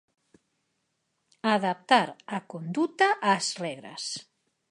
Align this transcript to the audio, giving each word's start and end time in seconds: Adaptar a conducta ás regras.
Adaptar 1.55 2.07
a 2.37 2.39
conducta 2.51 3.07
ás 3.33 3.45
regras. 3.63 4.03